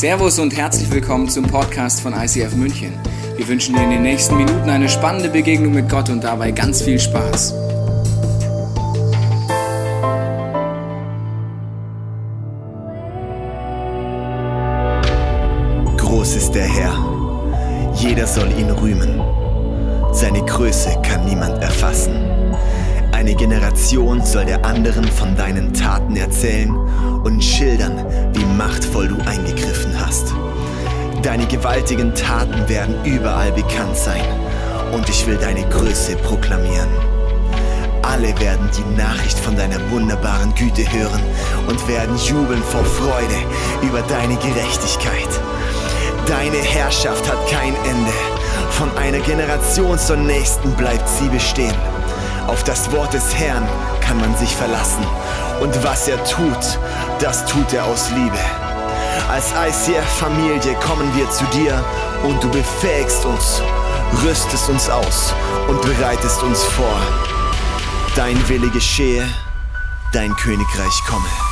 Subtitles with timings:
[0.00, 2.94] Servus und herzlich willkommen zum Podcast von ICF München.
[3.36, 6.80] Wir wünschen dir in den nächsten Minuten eine spannende Begegnung mit Gott und dabei ganz
[6.80, 7.52] viel Spaß.
[15.98, 19.20] Groß ist der Herr, jeder soll ihn rühmen.
[20.14, 22.39] Seine Größe kann niemand erfassen.
[23.20, 26.74] Eine Generation soll der anderen von deinen Taten erzählen
[27.22, 30.32] und schildern, wie machtvoll du eingegriffen hast.
[31.22, 34.24] Deine gewaltigen Taten werden überall bekannt sein
[34.94, 36.88] und ich will deine Größe proklamieren.
[38.00, 41.20] Alle werden die Nachricht von deiner wunderbaren Güte hören
[41.68, 43.36] und werden jubeln vor Freude
[43.82, 45.28] über deine Gerechtigkeit.
[46.24, 48.12] Deine Herrschaft hat kein Ende.
[48.70, 51.99] Von einer Generation zur nächsten bleibt sie bestehen.
[52.50, 53.64] Auf das Wort des Herrn
[54.00, 55.06] kann man sich verlassen.
[55.60, 56.80] Und was er tut,
[57.20, 58.40] das tut er aus Liebe.
[59.30, 61.84] Als ICF-Familie kommen wir zu dir
[62.24, 63.62] und du befähigst uns,
[64.24, 65.32] rüstest uns aus
[65.68, 67.00] und bereitest uns vor.
[68.16, 69.24] Dein Wille geschehe,
[70.12, 71.49] dein Königreich komme.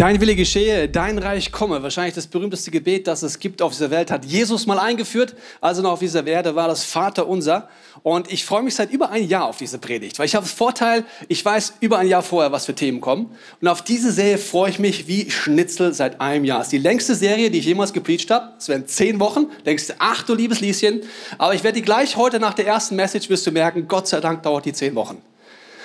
[0.00, 1.82] Dein Wille geschehe, dein Reich komme.
[1.82, 5.34] Wahrscheinlich das berühmteste Gebet, das es gibt auf dieser Welt, hat Jesus mal eingeführt.
[5.60, 7.68] Also noch auf dieser Erde war das Vater unser.
[8.02, 10.56] Und ich freue mich seit über ein Jahr auf diese Predigt, weil ich habe den
[10.56, 13.30] Vorteil, ich weiß über ein Jahr vorher, was für Themen kommen.
[13.60, 16.60] Und auf diese Serie freue ich mich wie Schnitzel seit einem Jahr.
[16.60, 18.54] Es ist die längste Serie, die ich jemals gepredigt habe.
[18.56, 19.48] Es werden zehn Wochen.
[19.66, 21.02] Denkst du, ach du liebes Lieschen.
[21.36, 24.20] Aber ich werde die gleich heute nach der ersten Message, wirst du merken, Gott sei
[24.20, 25.20] Dank dauert die zehn Wochen.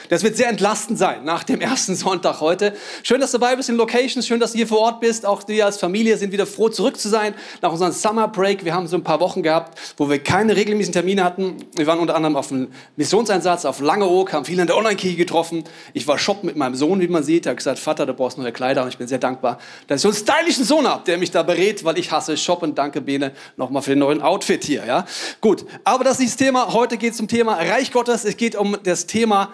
[0.10, 2.74] Das wird sehr entlastend sein nach dem ersten Sonntag heute.
[3.04, 5.26] Schön, dass du dabei bist in Locations, schön, dass du hier vor Ort bist.
[5.26, 8.66] Auch wir als Familie sind wieder froh, zurück zu sein nach unserem Summer Break.
[8.66, 11.58] Wir haben so ein paar Wochen gehabt, wo wir keine regelmäßigen Termine hatten.
[11.76, 15.64] Wir waren unter anderem auf einem Missionseinsatz auf Langeoog, haben viele in der Online-Kirche getroffen.
[15.94, 17.46] Ich war shoppen mit meinem Sohn, wie man sieht.
[17.46, 18.84] Er hat gesagt, Vater, du brauchst neue Kleider.
[18.84, 21.44] Und ich bin sehr dankbar, dass ich so einen stylischen Sohn habe, der mich da
[21.44, 22.76] berät, weil ich hasse Shoppen.
[22.76, 24.86] Danke, Bene, nochmal für den neuen Outfit hier.
[24.86, 25.06] Ja?
[25.42, 26.74] Gut, aber das ist das Thema.
[26.74, 28.26] Heute geht es um Thema Reich Gottes.
[28.26, 29.52] Es geht um das Thema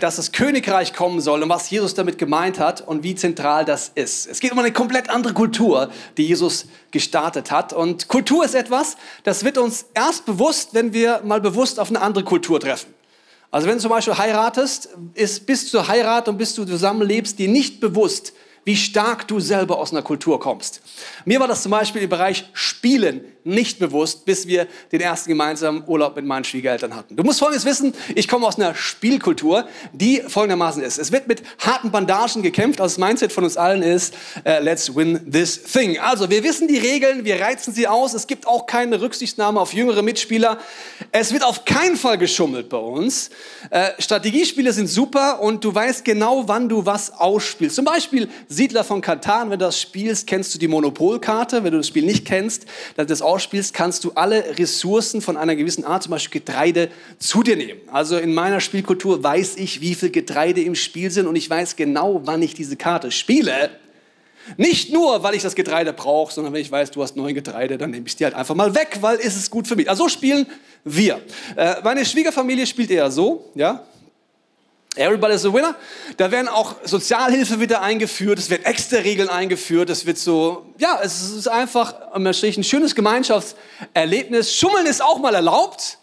[0.00, 3.90] dass das Königreich kommen soll und was Jesus damit gemeint hat und wie zentral das
[3.94, 4.26] ist.
[4.26, 7.72] Es geht um eine komplett andere Kultur, die Jesus gestartet hat.
[7.72, 12.02] Und Kultur ist etwas, das wird uns erst bewusst, wenn wir mal bewusst auf eine
[12.02, 12.92] andere Kultur treffen.
[13.50, 17.48] Also wenn du zum Beispiel heiratest, ist bis zur Heirat und bis du zusammenlebst, dir
[17.48, 20.82] nicht bewusst, wie stark du selber aus einer Kultur kommst.
[21.24, 25.84] Mir war das zum Beispiel im Bereich Spielen nicht bewusst, bis wir den ersten gemeinsamen
[25.86, 27.16] Urlaub mit meinen Schwiegereltern hatten.
[27.16, 30.98] Du musst Folgendes wissen, ich komme aus einer Spielkultur, die folgendermaßen ist.
[30.98, 34.14] Es wird mit harten Bandagen gekämpft, also das Mindset von uns allen ist,
[34.46, 35.98] uh, let's win this thing.
[35.98, 39.72] Also wir wissen die Regeln, wir reizen sie aus, es gibt auch keine Rücksichtnahme auf
[39.72, 40.58] jüngere Mitspieler.
[41.12, 43.30] Es wird auf keinen Fall geschummelt bei uns.
[43.72, 47.76] Uh, Strategiespiele sind super und du weißt genau, wann du was ausspielst.
[47.76, 51.64] Zum Beispiel Siedler von Katan, wenn du das spielst, kennst du die Monopolkarte.
[51.64, 55.54] Wenn du das Spiel nicht kennst, dann das ausspielst, kannst du alle Ressourcen von einer
[55.54, 57.80] gewissen Art, zum Beispiel Getreide, zu dir nehmen.
[57.92, 61.76] Also in meiner Spielkultur weiß ich, wie viel Getreide im Spiel sind und ich weiß
[61.76, 63.70] genau, wann ich diese Karte spiele.
[64.56, 67.78] Nicht nur, weil ich das Getreide brauche, sondern wenn ich weiß, du hast neun Getreide,
[67.78, 69.88] dann nehme ich die halt einfach mal weg, weil ist es gut für mich.
[69.88, 70.46] Also so spielen
[70.82, 71.20] wir.
[71.56, 73.84] Äh, meine Schwiegerfamilie spielt eher so, ja.
[74.96, 75.76] Everybody's a winner.
[76.16, 80.98] Da werden auch Sozialhilfe wieder eingeführt, es werden extra Regeln eingeführt, es wird so, ja,
[81.00, 84.54] es ist einfach ein schönes Gemeinschaftserlebnis.
[84.54, 85.99] Schummeln ist auch mal erlaubt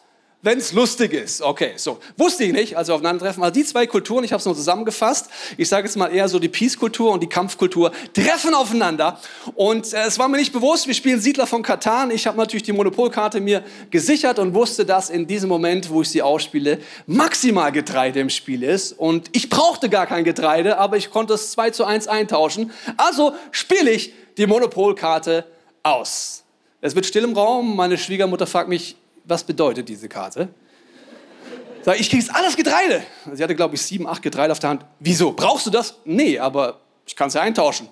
[0.47, 1.41] wenn es lustig ist.
[1.41, 1.99] Okay, so.
[2.15, 3.43] Wusste ich nicht, als wir aufeinandertreffen.
[3.43, 5.29] Also die zwei Kulturen, ich habe es nur zusammengefasst.
[5.57, 9.19] Ich sage jetzt mal eher so die Peace-Kultur und die Kampfkultur treffen aufeinander.
[9.55, 12.11] Und äh, es war mir nicht bewusst, wir spielen Siedler von Katan.
[12.11, 16.11] Ich habe natürlich die Monopolkarte mir gesichert und wusste, dass in diesem Moment, wo ich
[16.11, 18.93] sie ausspiele, maximal Getreide im Spiel ist.
[18.93, 22.71] Und ich brauchte gar kein Getreide, aber ich konnte es 2 zu 1 eintauschen.
[22.95, 25.43] Also spiele ich die Monopolkarte
[25.83, 26.45] aus.
[26.79, 27.75] Es wird still im Raum.
[27.75, 28.95] Meine Schwiegermutter fragt mich,
[29.27, 30.49] was bedeutet diese Karte?
[31.83, 33.03] Sag ich, krieg's alles Getreide.
[33.33, 34.85] Sie hatte, glaube ich, sieben, acht Getreide auf der Hand.
[34.99, 35.31] Wieso?
[35.31, 35.95] Brauchst du das?
[36.05, 37.87] Nee, aber ich kann es ja eintauschen.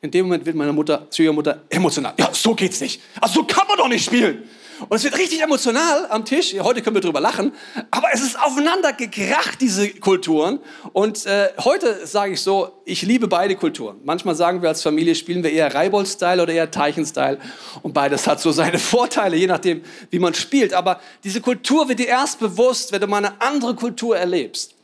[0.00, 2.14] In dem Moment wird meine Mutter, Schwiegermutter, emotional.
[2.18, 3.00] Ja, so geht's nicht.
[3.20, 4.48] Also so kann man doch nicht spielen.
[4.88, 6.54] Und es wird richtig emotional am Tisch.
[6.60, 7.52] Heute können wir drüber lachen.
[7.90, 10.60] Aber es ist aufeinander gekracht, diese Kulturen.
[10.92, 13.98] Und äh, heute sage ich so, ich liebe beide Kulturen.
[14.04, 17.38] Manchmal sagen wir als Familie, spielen wir eher Reibold-Style oder eher Teichen-Style.
[17.82, 20.72] Und beides hat so seine Vorteile, je nachdem, wie man spielt.
[20.74, 24.74] Aber diese Kultur wird dir erst bewusst, wenn du mal eine andere Kultur erlebst.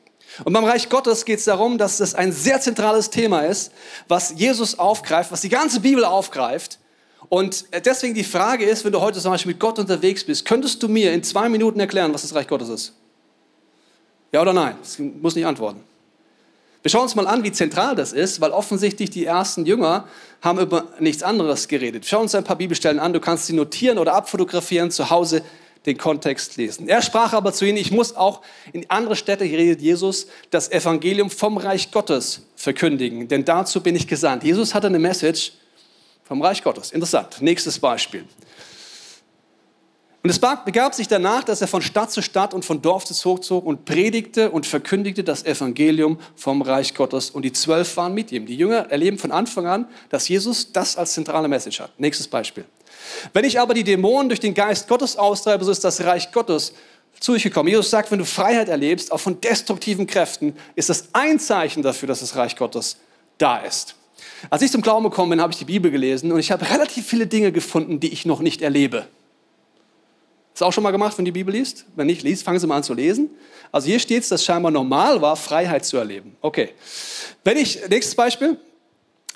[0.42, 3.70] Und beim Reich Gottes geht es darum, dass das ein sehr zentrales Thema ist,
[4.08, 6.80] was Jesus aufgreift, was die ganze Bibel aufgreift
[7.28, 10.82] und deswegen die Frage ist, wenn du heute zum Beispiel mit Gott unterwegs bist, könntest
[10.82, 12.92] du mir in zwei Minuten erklären, was das Reich Gottes ist?
[14.32, 14.76] Ja oder nein?
[14.80, 15.80] Das muss nicht antworten.
[16.82, 20.06] Wir schauen uns mal an, wie zentral das ist, weil offensichtlich die ersten Jünger
[20.42, 22.04] haben über nichts anderes geredet.
[22.04, 25.42] Schauen uns ein paar Bibelstellen an, du kannst sie notieren oder abfotografieren, zu Hause
[25.86, 26.88] den Kontext lesen.
[26.88, 28.42] Er sprach aber zu ihnen, ich muss auch
[28.72, 33.96] in andere Städte, hier redet Jesus, das Evangelium vom Reich Gottes verkündigen, denn dazu bin
[33.96, 34.44] ich gesandt.
[34.44, 35.52] Jesus hatte eine Message
[36.24, 36.90] vom Reich Gottes.
[36.90, 37.40] Interessant.
[37.40, 38.24] Nächstes Beispiel.
[40.24, 43.12] Und es begab sich danach, dass er von Stadt zu Stadt und von Dorf zu
[43.12, 47.28] Dorf zog und predigte und verkündigte das Evangelium vom Reich Gottes.
[47.28, 48.46] Und die zwölf waren mit ihm.
[48.46, 51.90] Die Jünger erleben von Anfang an, dass Jesus das als zentrale Message hat.
[52.00, 52.64] Nächstes Beispiel.
[53.34, 56.72] Wenn ich aber die Dämonen durch den Geist Gottes austreibe, so ist das Reich Gottes
[57.20, 57.68] zu euch gekommen.
[57.68, 62.06] Jesus sagt, wenn du Freiheit erlebst, auch von destruktiven Kräften, ist das ein Zeichen dafür,
[62.06, 62.96] dass das Reich Gottes
[63.36, 63.94] da ist.
[64.50, 67.06] Als ich zum Glauben gekommen bin, habe ich die Bibel gelesen und ich habe relativ
[67.06, 69.06] viele Dinge gefunden, die ich noch nicht erlebe.
[70.58, 71.84] Du auch schon mal gemacht, wenn du die Bibel liest?
[71.96, 73.30] Wenn nicht liest, fangen Sie mal an zu lesen.
[73.72, 76.36] Also hier steht es, dass scheinbar normal war, Freiheit zu erleben.
[76.40, 76.70] Okay.
[77.42, 78.56] Wenn ich, nächstes Beispiel.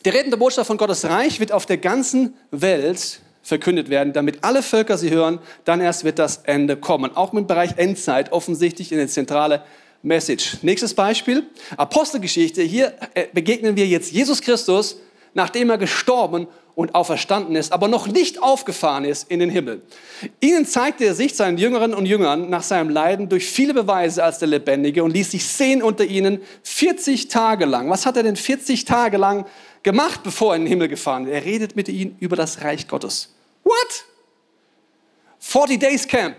[0.05, 4.62] Die redende Botschaft von Gottes Reich wird auf der ganzen Welt verkündet werden, damit alle
[4.62, 7.17] Völker sie hören, dann erst wird das Ende kommen.
[7.17, 9.62] Auch im Bereich Endzeit offensichtlich eine zentrale
[10.02, 10.58] Message.
[10.62, 11.46] Nächstes Beispiel,
[11.76, 12.62] Apostelgeschichte.
[12.62, 15.00] Hier äh, begegnen wir jetzt Jesus Christus,
[15.34, 16.46] nachdem er gestorben
[16.78, 19.82] und auferstanden ist, aber noch nicht aufgefahren ist in den Himmel.
[20.40, 24.38] Ihnen zeigte er sich seinen Jüngerinnen und Jüngern nach seinem Leiden durch viele Beweise als
[24.38, 27.90] der Lebendige und ließ sich sehen unter ihnen 40 Tage lang.
[27.90, 29.44] Was hat er denn 40 Tage lang
[29.82, 31.32] gemacht, bevor er in den Himmel gefahren ist?
[31.32, 33.34] Er redet mit ihnen über das Reich Gottes.
[33.64, 34.04] What?
[35.40, 36.36] 40 Days Camp.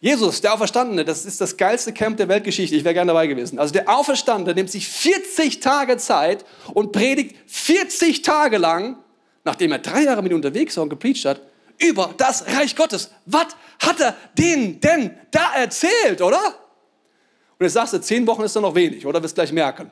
[0.00, 2.76] Jesus, der Auferstandene, das ist das geilste Camp der Weltgeschichte.
[2.76, 3.58] Ich wäre gerne dabei gewesen.
[3.58, 6.44] Also der Auferstandene nimmt sich 40 Tage Zeit
[6.74, 8.98] und predigt 40 Tage lang,
[9.44, 11.40] nachdem er drei Jahre mit unterwegs war und gepreacht hat,
[11.78, 13.10] über das Reich Gottes.
[13.24, 13.48] Was
[13.78, 16.40] hat er denen denn da erzählt, oder?
[17.58, 19.22] Und jetzt sagst du, zehn Wochen ist doch noch wenig, oder?
[19.22, 19.90] Wirst gleich merken.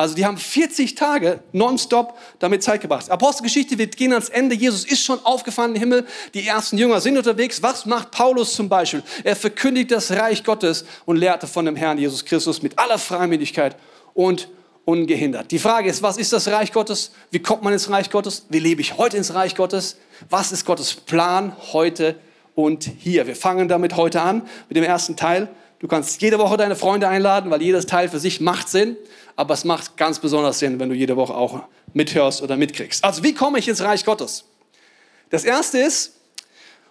[0.00, 3.10] Also die haben 40 Tage nonstop damit Zeit gebracht.
[3.10, 4.54] Apostelgeschichte, wir gehen ans Ende.
[4.54, 6.06] Jesus ist schon aufgefahren im Himmel.
[6.32, 7.62] Die ersten Jünger sind unterwegs.
[7.62, 9.02] Was macht Paulus zum Beispiel?
[9.24, 13.76] Er verkündigt das Reich Gottes und lehrte von dem Herrn Jesus Christus mit aller Freimütigkeit
[14.14, 14.48] und
[14.86, 15.50] ungehindert.
[15.50, 17.10] Die Frage ist, was ist das Reich Gottes?
[17.30, 18.46] Wie kommt man ins Reich Gottes?
[18.48, 19.98] Wie lebe ich heute ins Reich Gottes?
[20.30, 22.16] Was ist Gottes Plan heute
[22.54, 23.26] und hier?
[23.26, 25.50] Wir fangen damit heute an, mit dem ersten Teil.
[25.80, 28.96] Du kannst jede Woche deine Freunde einladen, weil jedes Teil für sich macht Sinn
[29.40, 31.62] aber es macht ganz besonders Sinn, wenn du jede Woche auch
[31.94, 33.02] mithörst oder mitkriegst.
[33.02, 34.44] Also wie komme ich ins Reich Gottes?
[35.30, 36.16] Das erste ist,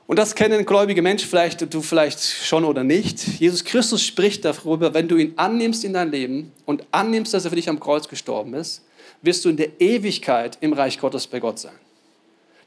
[0.08, 4.96] und das kennen gläubige Menschen vielleicht, du vielleicht schon oder nicht, Jesus Christus spricht darüber,
[4.96, 8.08] wenn du ihn annimmst in dein Leben und annimmst, dass er für dich am Kreuz
[8.08, 8.84] gestorben ist,
[9.22, 11.76] wirst du in der Ewigkeit im Reich Gottes bei Gott sein.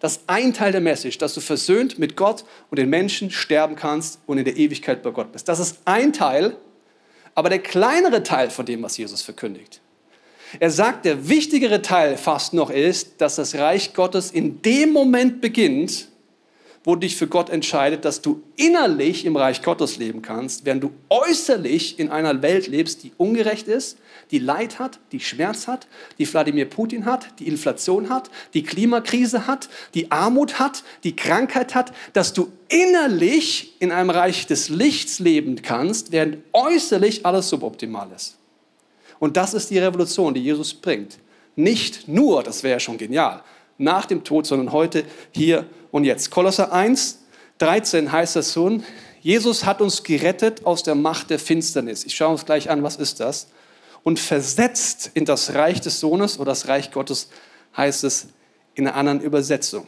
[0.02, 3.76] Das ist ein Teil der Message, dass du versöhnt mit Gott und den Menschen sterben
[3.76, 5.48] kannst und in der Ewigkeit bei Gott bist.
[5.48, 6.58] Das ist ein Teil
[7.34, 9.80] aber der kleinere Teil von dem, was Jesus verkündigt.
[10.60, 15.40] Er sagt, der wichtigere Teil fast noch ist, dass das Reich Gottes in dem Moment
[15.40, 16.08] beginnt,
[16.84, 20.82] wo du dich für Gott entscheidet, dass du innerlich im Reich Gottes leben kannst, während
[20.82, 23.98] du äußerlich in einer Welt lebst, die ungerecht ist,
[24.32, 25.86] die Leid hat, die Schmerz hat,
[26.18, 31.74] die Wladimir Putin hat, die Inflation hat, die Klimakrise hat, die Armut hat, die Krankheit
[31.74, 38.10] hat, dass du innerlich in einem Reich des Lichts leben kannst, während äußerlich alles suboptimal
[38.14, 38.38] ist.
[39.20, 41.18] Und das ist die Revolution, die Jesus bringt.
[41.54, 43.42] Nicht nur, das wäre ja schon genial,
[43.78, 46.30] nach dem Tod, sondern heute, hier und jetzt.
[46.32, 47.20] Kolosser 1,
[47.58, 48.80] 13 heißt das so,
[49.20, 52.04] Jesus hat uns gerettet aus der Macht der Finsternis.
[52.04, 53.46] Ich schaue uns gleich an, was ist das?
[54.02, 57.28] Und versetzt in das Reich des Sohnes oder das Reich Gottes
[57.76, 58.26] heißt es
[58.74, 59.86] in einer anderen Übersetzung.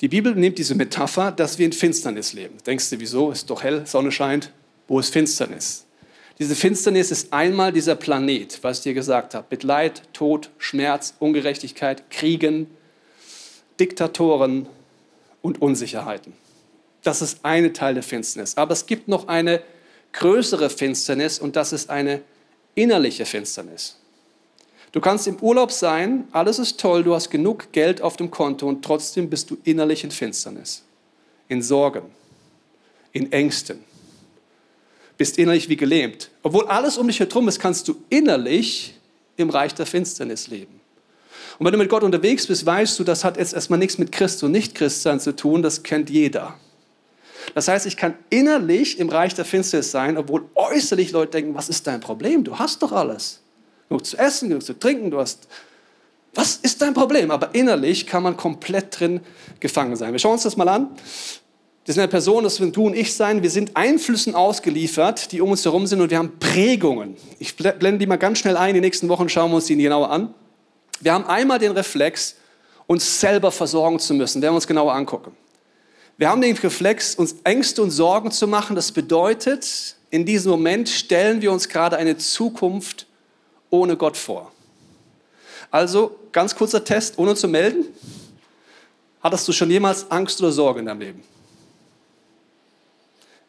[0.00, 2.56] Die Bibel nimmt diese Metapher, dass wir in Finsternis leben.
[2.64, 3.30] Denkst du, wieso?
[3.30, 4.50] Ist doch hell, Sonne scheint.
[4.88, 5.84] Wo ist Finsternis?
[6.38, 11.14] Diese Finsternis ist einmal dieser Planet, was ich dir gesagt habe, mit Leid, Tod, Schmerz,
[11.18, 12.66] Ungerechtigkeit, Kriegen,
[13.80, 14.68] Diktatoren
[15.46, 16.32] und Unsicherheiten.
[17.04, 18.56] Das ist eine Teil der Finsternis.
[18.56, 19.62] Aber es gibt noch eine
[20.12, 22.22] größere Finsternis und das ist eine
[22.74, 23.96] innerliche Finsternis.
[24.90, 28.66] Du kannst im Urlaub sein, alles ist toll, du hast genug Geld auf dem Konto
[28.66, 30.82] und trotzdem bist du innerlich in Finsternis,
[31.48, 32.02] in Sorgen,
[33.12, 33.78] in Ängsten,
[35.16, 36.30] bist innerlich wie gelähmt.
[36.42, 38.94] Obwohl alles um dich herum ist, kannst du innerlich
[39.36, 40.80] im Reich der Finsternis leben.
[41.58, 44.12] Und wenn du mit Gott unterwegs bist, weißt du, das hat jetzt erstmal nichts mit
[44.12, 46.54] Christ und Nicht-Christsein zu tun, das kennt jeder.
[47.54, 51.68] Das heißt, ich kann innerlich im Reich der Finsternis sein, obwohl äußerlich Leute denken, was
[51.68, 52.44] ist dein Problem?
[52.44, 53.40] Du hast doch alles.
[53.88, 55.48] Genug zu essen, genug zu trinken, du hast...
[56.34, 57.30] Was ist dein Problem?
[57.30, 59.20] Aber innerlich kann man komplett drin
[59.58, 60.12] gefangen sein.
[60.12, 60.90] Wir schauen uns das mal an.
[61.86, 63.42] Das sind eine Person, das sind du und ich sein.
[63.42, 67.16] Wir sind Einflüssen ausgeliefert, die um uns herum sind und wir haben Prägungen.
[67.38, 68.74] Ich blende die mal ganz schnell ein.
[68.74, 70.34] Die nächsten Wochen schauen wir uns die genauer an.
[71.00, 72.36] Wir haben einmal den Reflex,
[72.86, 75.36] uns selber versorgen zu müssen, werden wir uns genauer angucken.
[76.18, 78.74] Wir haben den Reflex, uns Ängste und Sorgen zu machen.
[78.74, 83.06] Das bedeutet, in diesem Moment stellen wir uns gerade eine Zukunft
[83.68, 84.50] ohne Gott vor.
[85.70, 87.84] Also, ganz kurzer Test, ohne zu melden.
[89.20, 91.22] Hattest du schon jemals Angst oder Sorge in deinem Leben?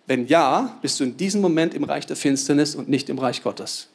[0.07, 3.43] Wenn ja, bist du in diesem Moment im Reich der Finsternis und nicht im Reich
[3.43, 3.87] Gottes.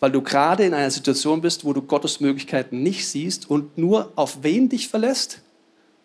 [0.00, 4.12] Weil du gerade in einer Situation bist, wo du Gottes Möglichkeiten nicht siehst und nur
[4.16, 5.42] auf wen dich verlässt?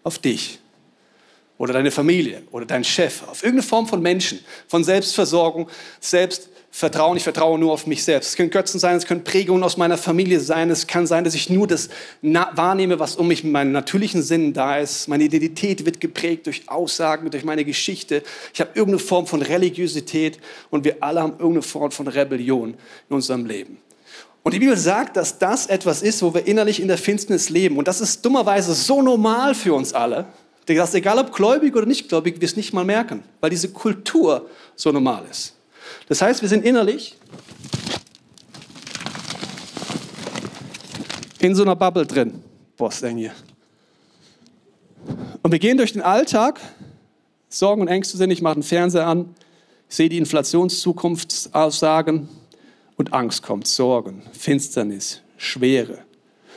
[0.04, 0.60] Auf dich
[1.58, 5.70] oder deine Familie oder dein Chef, auf irgendeine Form von Menschen, von Selbstversorgung,
[6.02, 7.16] Selbstvertrauen.
[7.16, 8.30] Ich vertraue nur auf mich selbst.
[8.30, 10.70] Es können Götzen sein, es können Prägungen aus meiner Familie sein.
[10.70, 11.90] Es kann sein, dass ich nur das
[12.22, 15.08] wahrnehme, was um mich mit meinen natürlichen Sinnen da ist.
[15.08, 18.22] Meine Identität wird geprägt durch Aussagen, durch meine Geschichte.
[18.54, 22.76] Ich habe irgendeine Form von Religiosität und wir alle haben irgendeine Form von Rebellion
[23.10, 23.78] in unserem Leben.
[24.46, 27.78] Und die Bibel sagt, dass das etwas ist, wo wir innerlich in der Finsternis leben.
[27.78, 30.28] Und das ist dummerweise so normal für uns alle,
[30.68, 34.48] dass egal ob gläubig oder nicht gläubig, wir es nicht mal merken, weil diese Kultur
[34.76, 35.56] so normal ist.
[36.10, 37.18] Das heißt, wir sind innerlich
[41.40, 42.44] in so einer Bubble drin.
[42.80, 43.32] Ist denn hier?
[45.42, 46.60] Und wir gehen durch den Alltag,
[47.50, 49.34] Sorgen und Ängste sind, ich mache den Fernseher an,
[49.90, 52.30] ich sehe die Inflationszukunftsaussagen
[52.98, 56.00] und Angst kommt, Sorgen, Finsternis, Schwere.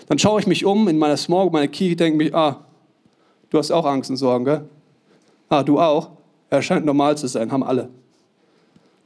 [0.09, 2.65] Dann schaue ich mich um in meiner Small, meine Kirche, denke mich, ah,
[3.51, 4.63] Du hast auch Angst und Sorgen, gell?
[5.49, 6.11] Ah, du auch?
[6.51, 7.89] Er scheint normal zu sein, haben alle.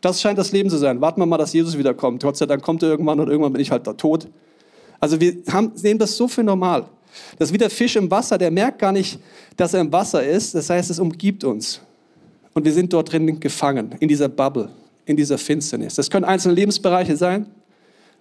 [0.01, 1.01] Das scheint das Leben zu sein.
[1.01, 2.23] Warten wir mal, dass Jesus wiederkommt.
[2.23, 4.29] Gott sei Dank kommt er irgendwann und irgendwann bin ich halt da tot.
[4.99, 6.87] Also wir haben, nehmen das so für normal.
[7.39, 9.19] Das ist wie der Fisch im Wasser, der merkt gar nicht,
[9.57, 10.55] dass er im Wasser ist.
[10.55, 11.81] Das heißt, es umgibt uns.
[12.55, 14.69] Und wir sind dort drin gefangen, in dieser Bubble,
[15.05, 15.95] in dieser Finsternis.
[15.95, 17.47] Das können einzelne Lebensbereiche sein.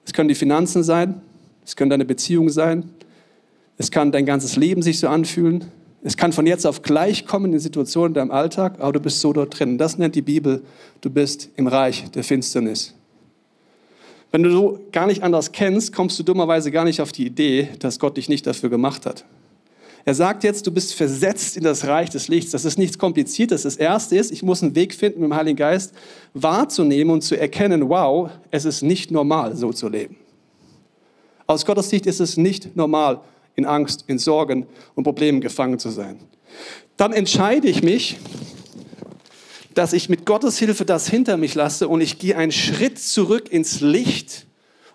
[0.05, 1.21] Es können die Finanzen sein.
[1.65, 2.89] Es können deine Beziehungen sein.
[3.77, 5.65] Es kann dein ganzes Leben sich so anfühlen.
[6.03, 9.19] Es kann von jetzt auf gleich kommen in Situationen in deinem Alltag, aber du bist
[9.19, 9.77] so dort drin.
[9.77, 10.63] Das nennt die Bibel,
[11.01, 12.95] du bist im Reich der Finsternis.
[14.31, 17.69] Wenn du so gar nicht anders kennst, kommst du dummerweise gar nicht auf die Idee,
[17.79, 19.25] dass Gott dich nicht dafür gemacht hat.
[20.03, 22.51] Er sagt jetzt, du bist versetzt in das Reich des Lichts.
[22.51, 23.63] Das ist nichts Kompliziertes.
[23.63, 25.93] Das Erste ist, ich muss einen Weg finden, mit dem Heiligen Geist
[26.33, 30.17] wahrzunehmen und zu erkennen, wow, es ist nicht normal, so zu leben.
[31.45, 33.21] Aus Gottes Sicht ist es nicht normal,
[33.55, 34.65] in Angst, in Sorgen
[34.95, 36.19] und Problemen gefangen zu sein.
[36.97, 38.17] Dann entscheide ich mich,
[39.73, 43.51] dass ich mit Gottes Hilfe das hinter mich lasse und ich gehe einen Schritt zurück
[43.51, 44.47] ins Licht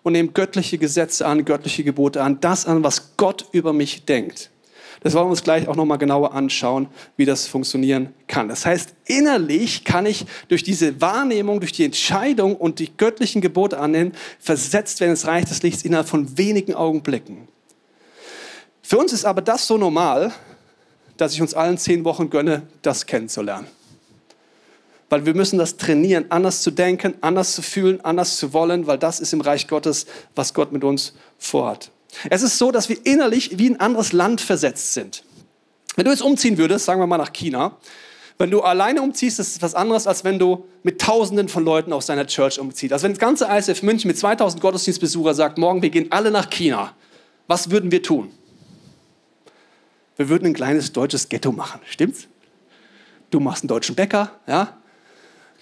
[0.02, 4.50] und nehme göttliche Gesetze an, göttliche Gebote an, das an, was Gott über mich denkt.
[5.00, 8.48] Das wollen wir uns gleich auch nochmal genauer anschauen, wie das funktionieren kann.
[8.48, 13.78] Das heißt, innerlich kann ich durch diese Wahrnehmung, durch die Entscheidung und die göttlichen Gebote
[13.78, 17.48] annehmen, versetzt werden ins Reich des Lichts innerhalb von wenigen Augenblicken.
[18.82, 20.32] Für uns ist aber das so normal,
[21.16, 23.66] dass ich uns allen zehn Wochen gönne, das kennenzulernen.
[25.08, 28.98] Weil wir müssen das trainieren, anders zu denken, anders zu fühlen, anders zu wollen, weil
[28.98, 31.90] das ist im Reich Gottes, was Gott mit uns vorhat.
[32.30, 35.24] Es ist so, dass wir innerlich wie ein anderes Land versetzt sind.
[35.96, 37.76] Wenn du jetzt umziehen würdest, sagen wir mal nach China,
[38.38, 41.92] wenn du alleine umziehst, ist es was anderes, als wenn du mit Tausenden von Leuten
[41.92, 42.92] aus deiner Church umziehst.
[42.92, 46.50] Also wenn das ganze ISF München mit 2000 Gottesdienstbesucher sagt, morgen wir gehen alle nach
[46.50, 46.92] China,
[47.46, 48.30] was würden wir tun?
[50.16, 51.80] wir würden ein kleines deutsches Ghetto machen.
[51.88, 52.28] Stimmt's?
[53.30, 54.76] Du machst einen deutschen Bäcker, ja?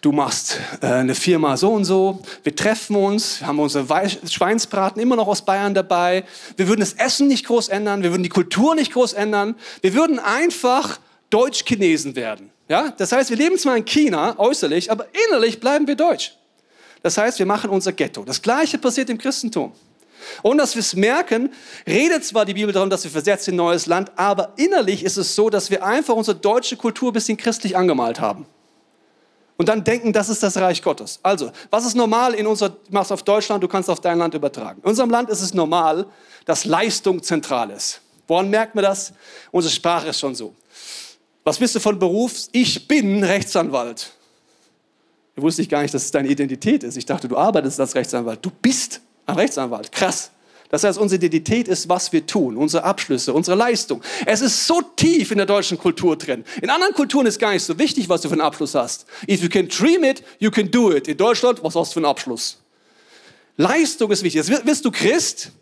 [0.04, 2.20] Du machst äh, eine Firma so und so.
[2.42, 6.24] Wir treffen uns, haben unsere Weich Schweinsbraten immer noch aus Bayern dabei.
[6.58, 9.54] Wir würden das Essen nicht groß ändern, wir würden die Kultur nicht groß ändern.
[9.80, 12.50] Wir würden einfach Deutsch-Chinesen werden.
[12.68, 12.92] Ja?
[12.98, 16.36] Das heißt, wir leben zwar in China äußerlich, aber innerlich bleiben wir deutsch.
[17.02, 18.24] Das heißt, wir machen unser Ghetto.
[18.24, 19.72] Das Gleiche passiert im Christentum.
[20.42, 21.50] Und dass wir es merken,
[21.86, 25.16] redet zwar die Bibel darum, dass wir versetzt in ein neues Land, aber innerlich ist
[25.16, 28.44] es so, dass wir einfach unsere deutsche Kultur ein bisschen christlich angemalt haben.
[29.56, 31.20] Und dann denken, das ist das Reich Gottes.
[31.22, 34.34] Also, was ist normal in unserer, du machst auf Deutschland, du kannst auf dein Land
[34.34, 34.80] übertragen.
[34.82, 36.06] In unserem Land ist es normal,
[36.44, 38.00] dass Leistung zentral ist.
[38.26, 39.12] Woran merkt man das?
[39.52, 40.54] Unsere Sprache ist schon so.
[41.44, 42.48] Was bist du von Beruf?
[42.52, 44.12] Ich bin Rechtsanwalt.
[45.36, 46.96] Du wusste ich gar nicht, dass es deine Identität ist.
[46.96, 48.44] Ich dachte, du arbeitest als Rechtsanwalt.
[48.44, 49.92] Du bist ein Rechtsanwalt.
[49.92, 50.30] Krass.
[50.74, 54.02] Das heißt, unsere Identität ist, was wir tun, unsere Abschlüsse, unsere Leistung.
[54.26, 56.44] Es ist so tief in der deutschen Kultur drin.
[56.60, 59.06] In anderen Kulturen ist gar nicht so wichtig, was du für einen Abschluss hast.
[59.30, 61.06] If you can dream it, you can do it.
[61.06, 62.58] In Deutschland, was hast du für einen Abschluss?
[63.56, 64.48] Leistung ist wichtig.
[64.48, 65.52] Jetzt wirst du Christ,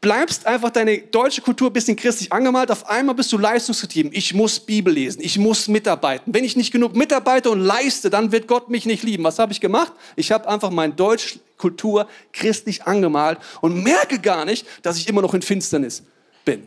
[0.00, 2.70] bleibst einfach deine deutsche Kultur ein bisschen christlich angemalt.
[2.70, 4.12] Auf einmal bist du leistungsgetrieben.
[4.14, 5.20] Ich muss Bibel lesen.
[5.22, 6.32] Ich muss mitarbeiten.
[6.32, 9.24] Wenn ich nicht genug mitarbeite und leiste, dann wird Gott mich nicht lieben.
[9.24, 9.92] Was habe ich gemacht?
[10.14, 15.22] Ich habe einfach meine deutsche Kultur christlich angemalt und merke gar nicht, dass ich immer
[15.22, 16.02] noch in Finsternis
[16.44, 16.66] bin.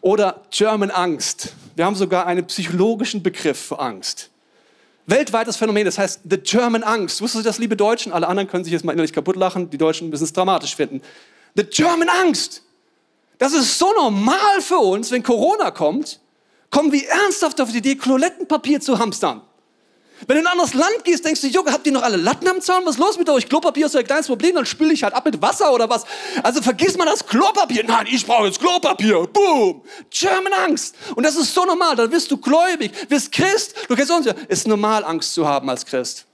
[0.00, 1.54] Oder German Angst.
[1.74, 4.30] Wir haben sogar einen psychologischen Begriff für Angst.
[5.06, 7.22] Weltweites Phänomen, das heißt The German Angst.
[7.22, 8.12] Wusstest du das, liebe Deutschen?
[8.12, 9.70] Alle anderen können sich jetzt mal innerlich kaputt lachen.
[9.70, 11.00] Die Deutschen müssen es dramatisch finden.
[11.58, 12.62] The German Angst.
[13.38, 16.20] Das ist so normal für uns, wenn Corona kommt,
[16.70, 19.42] kommen wir ernsthaft auf die Idee, Klolettenpapier zu hamstern.
[20.28, 22.46] Wenn du in ein anderes Land gehst, denkst du, Junge, habt ihr noch alle Latten
[22.46, 22.84] am Zaun?
[22.84, 23.48] Was ist los mit euch?
[23.48, 26.04] Klopapier ist ein kleines Problem, dann spüle ich halt ab mit Wasser oder was.
[26.44, 27.82] Also vergiss mal das Klopapier.
[27.84, 29.26] Nein, ich brauche jetzt Klopapier.
[29.26, 29.82] Boom.
[30.10, 30.94] German Angst.
[31.16, 31.96] Und das ist so normal.
[31.96, 33.74] Dann wirst du gläubig, wirst Christ.
[33.88, 34.34] Du kennst uns ja.
[34.46, 36.24] Ist normal, Angst zu haben als Christ.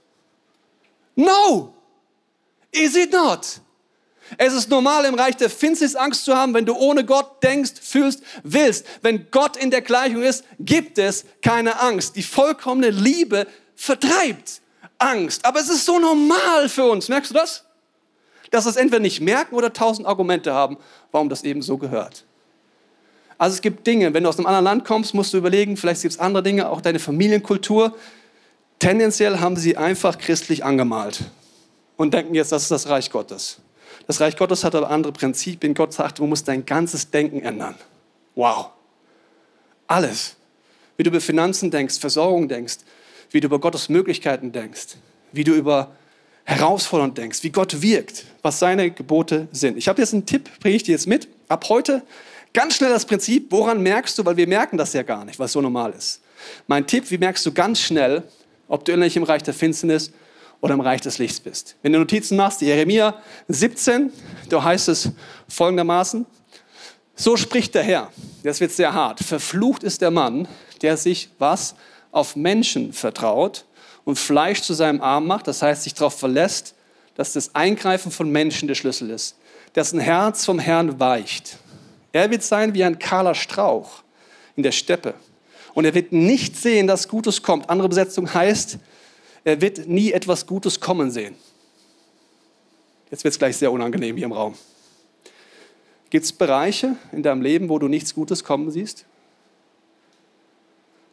[1.15, 1.73] No.
[2.71, 3.59] Is it not?
[4.37, 7.73] Es ist normal im Reich der Finsternis Angst zu haben, wenn du ohne Gott denkst,
[7.81, 8.85] fühlst, willst.
[9.01, 12.15] Wenn Gott in der Gleichung ist, gibt es keine Angst.
[12.15, 14.61] Die vollkommene Liebe vertreibt
[14.97, 15.45] Angst.
[15.45, 17.07] Aber es ist so normal für uns.
[17.09, 17.63] Merkst du das?
[18.51, 20.77] Dass wir es entweder nicht merken oder tausend Argumente haben,
[21.11, 22.25] warum das eben so gehört.
[23.37, 26.01] Also es gibt Dinge, wenn du aus einem anderen Land kommst, musst du überlegen, vielleicht
[26.01, 27.93] gibt es andere Dinge, auch deine Familienkultur.
[28.79, 31.21] Tendenziell haben sie einfach christlich angemalt
[31.97, 33.59] und denken jetzt, das ist das Reich Gottes.
[34.07, 35.73] Das Reich Gottes hat aber andere Prinzipien.
[35.73, 37.75] Gott sagt, du musst dein ganzes Denken ändern.
[38.35, 38.69] Wow.
[39.87, 40.35] Alles.
[40.97, 42.77] Wie du über Finanzen denkst, Versorgung denkst,
[43.31, 44.95] wie du über Gottes Möglichkeiten denkst,
[45.31, 45.91] wie du über
[46.45, 49.77] Herausforderungen denkst, wie Gott wirkt, was seine Gebote sind.
[49.77, 51.27] Ich habe jetzt einen Tipp, bringe ich dir jetzt mit.
[51.47, 52.03] Ab heute
[52.53, 55.51] ganz schnell das Prinzip, woran merkst du, weil wir merken das ja gar nicht, was
[55.51, 56.21] so normal ist.
[56.67, 58.23] Mein Tipp, wie merkst du ganz schnell,
[58.67, 60.11] ob du innerlich im Reich der Finsternis
[60.61, 61.75] oder im Reich des Lichts bist.
[61.81, 63.15] Wenn du Notizen machst, Jeremia
[63.47, 64.11] 17,
[64.49, 65.11] da heißt es
[65.47, 66.25] folgendermaßen,
[67.15, 68.11] so spricht der Herr,
[68.43, 70.47] das wird sehr hart, verflucht ist der Mann,
[70.81, 71.75] der sich was
[72.11, 73.65] auf Menschen vertraut
[74.03, 76.75] und Fleisch zu seinem Arm macht, das heißt sich darauf verlässt,
[77.15, 79.37] dass das Eingreifen von Menschen der Schlüssel ist,
[79.75, 81.57] dessen Herz vom Herrn weicht.
[82.11, 84.03] Er wird sein wie ein kahler Strauch
[84.55, 85.15] in der Steppe.
[85.73, 87.69] Und er wird nicht sehen, dass Gutes kommt.
[87.69, 88.77] Andere Besetzung heißt,
[89.45, 91.35] er wird nie etwas Gutes kommen sehen.
[93.11, 94.55] Jetzt wird es gleich sehr unangenehm hier im Raum.
[96.09, 99.05] Gibt es Bereiche in deinem Leben, wo du nichts Gutes kommen siehst?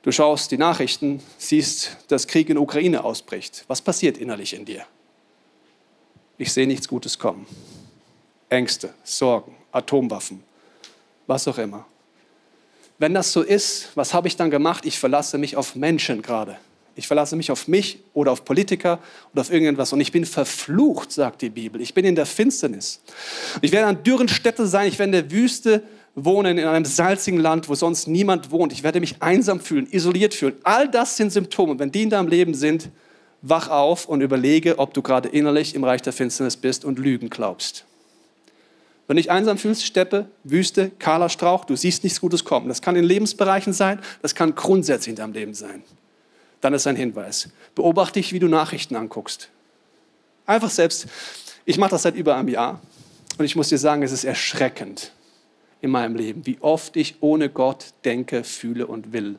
[0.03, 3.65] Du schaust die Nachrichten, siehst, dass Krieg in Ukraine ausbricht.
[3.69, 4.85] Was passiert innerlich in dir?
[6.39, 7.47] Ich sehe nichts Gutes kommen.
[8.49, 10.43] Ängste, Sorgen, Atomwaffen,
[11.27, 11.87] was auch immer.
[12.99, 14.87] Wenn das so ist, was habe ich dann gemacht?
[14.87, 16.59] Ich verlasse mich auf Menschen gerade.
[16.95, 18.99] Ich verlasse mich auf mich oder auf Politiker
[19.33, 19.93] oder auf irgendetwas.
[19.93, 21.81] Und ich bin verflucht, sagt die Bibel.
[21.81, 23.01] Ich bin in der Finsternis.
[23.61, 24.89] Ich werde an dürren Städten sein.
[24.89, 25.83] Ich werde in der Wüste
[26.15, 28.73] wohnen in einem salzigen Land, wo sonst niemand wohnt.
[28.73, 30.55] Ich werde mich einsam fühlen, isoliert fühlen.
[30.63, 31.79] All das sind Symptome.
[31.79, 32.91] Wenn die in deinem Leben sind,
[33.41, 37.31] wach auf und überlege, ob du gerade innerlich im Reich der Finsternis bist und Lügen
[37.31, 37.85] glaubst.
[39.07, 42.69] Wenn du dich einsam fühlst, Steppe, Wüste, kahler Strauch, du siehst nichts Gutes kommen.
[42.69, 45.83] Das kann in Lebensbereichen sein, das kann grundsätzlich in deinem Leben sein.
[46.63, 47.51] Dann ist ein Hinweis.
[47.75, 49.51] Beobachte dich, wie du Nachrichten anguckst.
[50.47, 51.07] Einfach selbst.
[51.67, 52.81] Ich mache das seit über einem Jahr
[53.37, 55.13] und ich muss dir sagen, es ist erschreckend,
[55.81, 59.39] in meinem Leben, wie oft ich ohne Gott denke, fühle und will.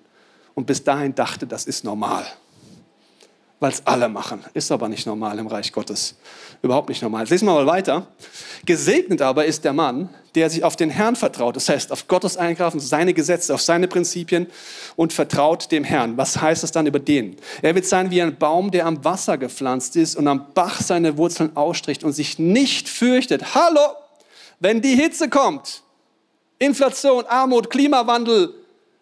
[0.53, 2.25] Und bis dahin dachte, das ist normal.
[3.59, 4.43] Weil es alle machen.
[4.53, 6.15] Ist aber nicht normal im Reich Gottes.
[6.61, 7.25] Überhaupt nicht normal.
[7.27, 8.07] Lesen wir mal weiter.
[8.65, 11.55] Gesegnet aber ist der Mann, der sich auf den Herrn vertraut.
[11.55, 14.47] Das heißt, auf Gottes Eingreifen, seine Gesetze, auf seine Prinzipien
[14.95, 16.17] und vertraut dem Herrn.
[16.17, 17.37] Was heißt das dann über den?
[17.61, 21.17] Er wird sein wie ein Baum, der am Wasser gepflanzt ist und am Bach seine
[21.17, 23.55] Wurzeln ausstricht und sich nicht fürchtet.
[23.55, 23.95] Hallo!
[24.59, 25.83] Wenn die Hitze kommt,
[26.59, 28.53] Inflation, Armut, Klimawandel,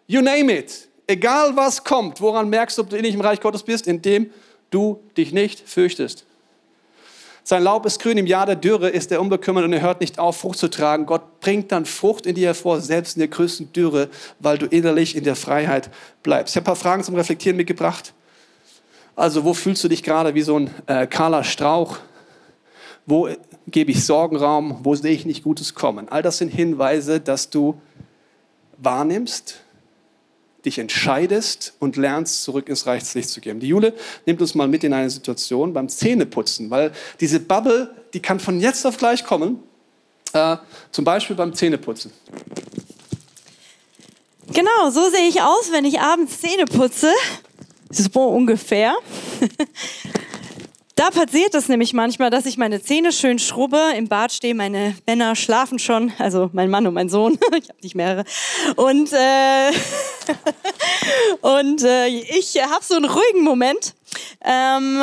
[0.08, 0.88] you name it.
[1.06, 3.86] Egal was kommt, woran merkst du, ob du nicht im Reich Gottes bist?
[3.86, 4.30] Indem
[4.70, 6.24] du dich nicht fürchtest.
[7.44, 10.20] Sein Laub ist grün, im Jahr der Dürre ist er unbekümmert und er hört nicht
[10.20, 11.06] auf, Frucht zu tragen.
[11.06, 15.16] Gott bringt dann Frucht in dir hervor, selbst in der größten Dürre, weil du innerlich
[15.16, 15.90] in der Freiheit
[16.22, 16.52] bleibst.
[16.52, 18.14] Ich habe ein paar Fragen zum Reflektieren mitgebracht.
[19.16, 21.98] Also, wo fühlst du dich gerade wie so ein äh, kahler Strauch?
[23.06, 23.28] Wo
[23.66, 24.78] gebe ich Sorgenraum?
[24.84, 26.08] Wo sehe ich nicht Gutes kommen?
[26.08, 27.80] All das sind Hinweise, dass du
[28.78, 29.60] wahrnimmst,
[30.64, 33.60] dich entscheidest und lernst, zurück ins Reich des Lichts zu gehen.
[33.60, 33.94] Die Jule
[34.26, 38.60] nimmt uns mal mit in eine Situation beim Zähneputzen, weil diese Bubble, die kann von
[38.60, 39.62] jetzt auf gleich kommen,
[40.32, 40.56] äh,
[40.90, 42.12] zum Beispiel beim Zähneputzen.
[44.52, 47.12] Genau, so sehe ich aus, wenn ich abends Zähne putze.
[47.90, 48.94] So ungefähr.
[50.94, 54.94] Da passiert es nämlich manchmal, dass ich meine Zähne schön schrubbe, im Bad stehe, meine
[55.06, 58.24] Männer schlafen schon, also mein Mann und mein Sohn, ich habe nicht mehrere.
[58.76, 59.70] Und, äh,
[61.40, 63.94] und äh, ich habe so einen ruhigen Moment.
[64.44, 65.02] Ähm,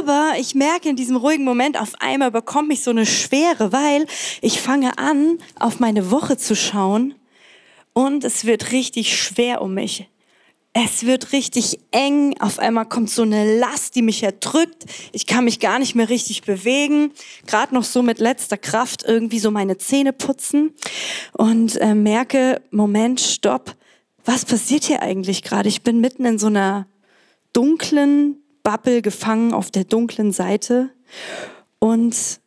[0.00, 4.06] aber ich merke in diesem ruhigen Moment, auf einmal bekommt mich so eine Schwere, weil
[4.40, 7.14] ich fange an, auf meine Woche zu schauen
[7.92, 10.08] und es wird richtig schwer um mich.
[10.74, 12.36] Es wird richtig eng.
[12.40, 14.84] Auf einmal kommt so eine Last, die mich erdrückt.
[15.12, 17.12] Ich kann mich gar nicht mehr richtig bewegen.
[17.46, 20.74] Gerade noch so mit letzter Kraft irgendwie so meine Zähne putzen
[21.32, 23.74] und äh, merke, Moment, stopp.
[24.24, 25.68] Was passiert hier eigentlich gerade?
[25.68, 26.86] Ich bin mitten in so einer
[27.52, 30.90] dunklen Bubble gefangen auf der dunklen Seite
[31.78, 32.40] und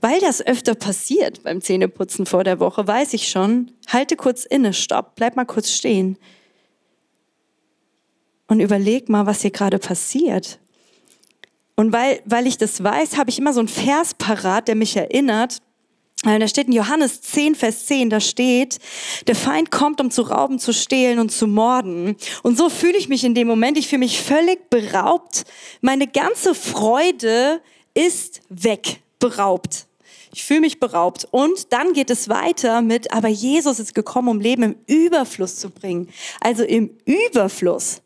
[0.00, 4.72] weil das öfter passiert beim Zähneputzen vor der Woche, weiß ich schon, halte kurz inne,
[4.72, 6.16] stopp, bleib mal kurz stehen
[8.50, 10.58] und überleg mal, was hier gerade passiert.
[11.76, 14.96] Und weil, weil ich das weiß, habe ich immer so einen Vers parat, der mich
[14.96, 15.58] erinnert.
[16.24, 18.78] Da steht in Johannes 10, Vers 10, da steht,
[19.28, 22.16] der Feind kommt, um zu rauben, zu stehlen und zu morden.
[22.42, 23.78] Und so fühle ich mich in dem Moment.
[23.78, 25.44] Ich fühle mich völlig beraubt.
[25.80, 27.62] Meine ganze Freude
[27.94, 29.86] ist weg, beraubt.
[30.34, 31.26] Ich fühle mich beraubt.
[31.30, 35.70] Und dann geht es weiter mit, aber Jesus ist gekommen, um Leben im Überfluss zu
[35.70, 36.08] bringen.
[36.40, 38.02] Also im Überfluss.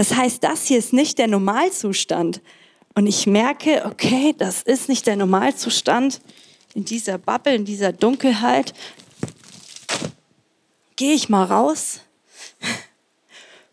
[0.00, 2.40] Das heißt, das hier ist nicht der Normalzustand.
[2.94, 6.22] Und ich merke, okay, das ist nicht der Normalzustand.
[6.72, 8.72] In dieser Bubble, in dieser Dunkelheit
[10.96, 12.00] gehe ich mal raus,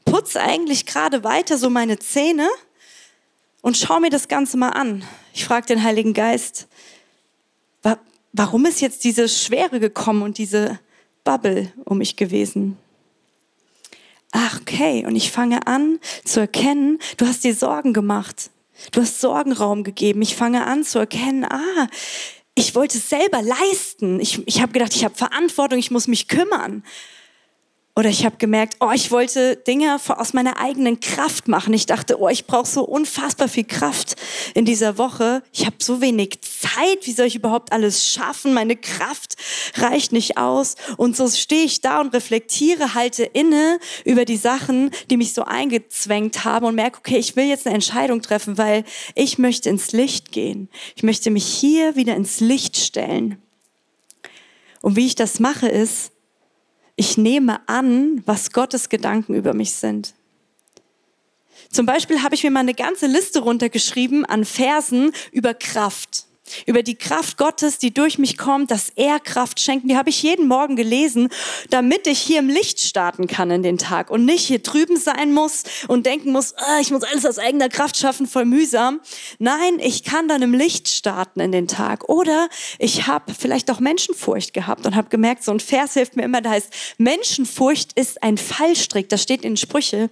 [0.03, 2.49] putze eigentlich gerade weiter so meine Zähne
[3.61, 5.05] und schaue mir das Ganze mal an.
[5.33, 6.67] Ich frage den Heiligen Geist,
[8.33, 10.77] warum ist jetzt diese Schwere gekommen und diese
[11.23, 12.77] Bubble um mich gewesen?
[14.31, 18.51] Ach okay, und ich fange an zu erkennen, du hast dir Sorgen gemacht.
[18.91, 20.21] Du hast Sorgenraum gegeben.
[20.21, 21.87] Ich fange an zu erkennen, ah,
[22.53, 24.19] ich wollte es selber leisten.
[24.19, 26.83] Ich, ich habe gedacht, ich habe Verantwortung, ich muss mich kümmern.
[27.97, 31.73] Oder ich habe gemerkt, oh, ich wollte Dinge aus meiner eigenen Kraft machen.
[31.73, 34.15] Ich dachte, oh, ich brauche so unfassbar viel Kraft
[34.53, 35.41] in dieser Woche.
[35.51, 37.07] Ich habe so wenig Zeit.
[37.07, 38.53] Wie soll ich überhaupt alles schaffen?
[38.53, 39.35] Meine Kraft
[39.77, 40.75] reicht nicht aus.
[40.97, 45.45] Und so stehe ich da und reflektiere, halte inne über die Sachen, die mich so
[45.45, 48.83] eingezwängt haben und merke, okay, ich will jetzt eine Entscheidung treffen, weil
[49.15, 50.69] ich möchte ins Licht gehen.
[50.95, 53.41] Ich möchte mich hier wieder ins Licht stellen.
[54.83, 56.11] Und wie ich das mache, ist,
[56.97, 60.13] ich nehme an, was Gottes Gedanken über mich sind.
[61.71, 66.26] Zum Beispiel habe ich mir mal eine ganze Liste runtergeschrieben an Versen über Kraft
[66.65, 69.89] über die Kraft Gottes, die durch mich kommt, dass er Kraft schenkt.
[69.89, 71.29] Die habe ich jeden Morgen gelesen,
[71.69, 75.33] damit ich hier im Licht starten kann in den Tag und nicht hier drüben sein
[75.33, 78.99] muss und denken muss, ah, ich muss alles aus eigener Kraft schaffen, voll mühsam.
[79.39, 82.09] Nein, ich kann dann im Licht starten in den Tag.
[82.09, 86.23] Oder ich habe vielleicht auch Menschenfurcht gehabt und habe gemerkt, so ein Vers hilft mir
[86.23, 90.09] immer, da heißt, Menschenfurcht ist ein Fallstrick, das steht in Sprüche.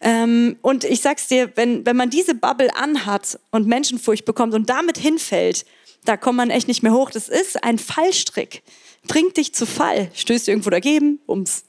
[0.00, 4.68] Ähm, und ich sag's dir, wenn, wenn man diese Bubble anhat und Menschenfurcht bekommt und
[4.68, 5.64] damit hinfällt,
[6.04, 7.10] da kommt man echt nicht mehr hoch.
[7.10, 8.62] Das ist ein Fallstrick.
[9.06, 10.10] Bringt dich zu Fall.
[10.14, 11.64] Stößt irgendwo dagegen, ums.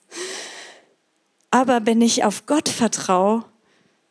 [1.51, 3.45] Aber wenn ich auf Gott vertraue,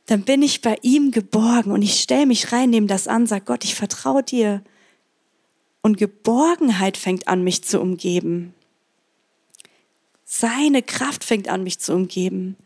[0.06, 3.46] dann bin ich bei ihm geborgen und ich stelle mich rein, nehme das an, sag
[3.46, 4.62] Gott, ich vertraue dir.
[5.80, 8.54] Und Geborgenheit fängt an, mich zu umgeben.
[10.24, 12.56] Seine Kraft fängt an, mich zu umgeben.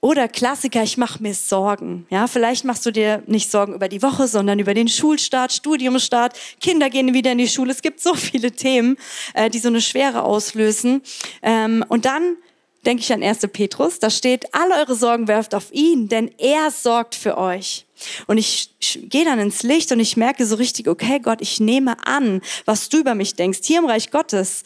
[0.00, 2.06] Oder Klassiker, ich mache mir Sorgen.
[2.08, 6.38] Ja, vielleicht machst du dir nicht Sorgen über die Woche, sondern über den Schulstart, Studiumstart,
[6.60, 7.72] Kinder gehen wieder in die Schule.
[7.72, 8.96] Es gibt so viele Themen,
[9.34, 11.02] äh, die so eine Schwere auslösen.
[11.42, 12.36] Ähm, und dann
[12.86, 13.40] denke ich an 1.
[13.52, 17.84] Petrus, da steht, alle eure Sorgen werft auf ihn, denn er sorgt für euch.
[18.28, 21.96] Und ich gehe dann ins Licht und ich merke so richtig, okay, Gott, ich nehme
[22.06, 23.58] an, was du über mich denkst.
[23.64, 24.62] Hier im Reich Gottes,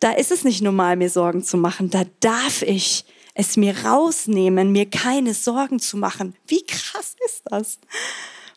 [0.00, 1.88] da ist es nicht normal, mir Sorgen zu machen.
[1.88, 6.36] Da darf ich es mir rausnehmen, mir keine Sorgen zu machen.
[6.46, 7.78] Wie krass ist das?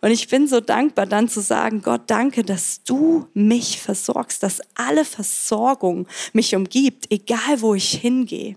[0.01, 4.61] Und ich bin so dankbar, dann zu sagen, Gott, danke, dass du mich versorgst, dass
[4.75, 8.55] alle Versorgung mich umgibt, egal wo ich hingehe.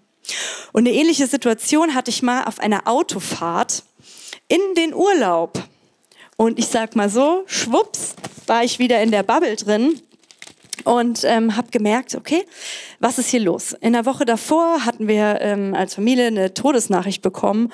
[0.72, 3.84] Und eine ähnliche Situation hatte ich mal auf einer Autofahrt
[4.48, 5.62] in den Urlaub.
[6.36, 8.14] Und ich sag mal so, schwupps,
[8.46, 10.00] war ich wieder in der Bubble drin
[10.84, 12.44] und ähm, habe gemerkt, okay,
[12.98, 13.74] was ist hier los?
[13.80, 17.72] In der Woche davor hatten wir ähm, als Familie eine Todesnachricht bekommen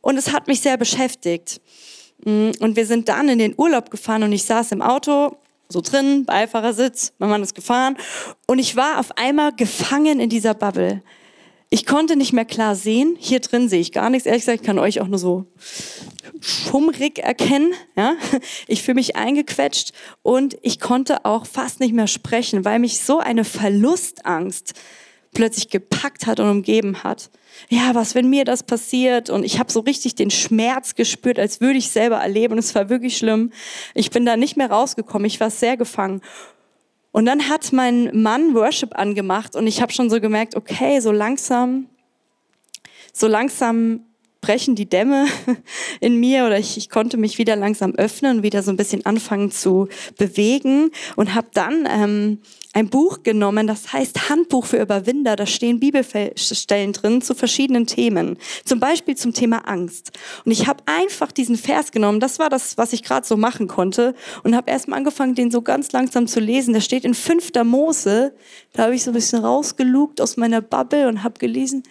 [0.00, 1.60] und es hat mich sehr beschäftigt.
[2.24, 5.36] Mm, und wir sind dann in den Urlaub gefahren und ich saß im Auto,
[5.68, 7.96] so drin, Beifahrersitz, mein Mann ist gefahren
[8.46, 11.02] und ich war auf einmal gefangen in dieser Bubble.
[11.72, 13.16] Ich konnte nicht mehr klar sehen.
[13.18, 14.26] Hier drin sehe ich gar nichts.
[14.26, 15.46] Ehrlich gesagt, ich kann euch auch nur so
[16.38, 17.72] schummrig erkennen.
[17.96, 18.14] Ja?
[18.68, 23.20] Ich fühle mich eingequetscht und ich konnte auch fast nicht mehr sprechen, weil mich so
[23.20, 24.74] eine Verlustangst
[25.32, 27.30] plötzlich gepackt hat und umgeben hat.
[27.70, 29.30] Ja, was, wenn mir das passiert?
[29.30, 32.52] Und ich habe so richtig den Schmerz gespürt, als würde ich selber erleben.
[32.52, 33.50] Und es war wirklich schlimm.
[33.94, 35.24] Ich bin da nicht mehr rausgekommen.
[35.24, 36.20] Ich war sehr gefangen.
[37.12, 41.12] Und dann hat mein Mann Worship angemacht und ich habe schon so gemerkt, okay, so
[41.12, 41.88] langsam,
[43.12, 44.06] so langsam
[44.42, 45.26] brechen die Dämme
[46.00, 49.50] in mir oder ich, ich konnte mich wieder langsam öffnen, wieder so ein bisschen anfangen
[49.50, 52.38] zu bewegen und habe dann ähm,
[52.74, 55.36] ein Buch genommen, das heißt Handbuch für Überwinder.
[55.36, 60.10] Da stehen Bibelstellen drin zu verschiedenen Themen, zum Beispiel zum Thema Angst.
[60.44, 63.68] Und ich habe einfach diesen Vers genommen, das war das, was ich gerade so machen
[63.68, 66.72] konnte, und habe erstmal angefangen, den so ganz langsam zu lesen.
[66.72, 68.34] Der steht in fünfter Mose.
[68.72, 71.82] Da habe ich so ein bisschen rausgelugt aus meiner Bubble und habe gelesen,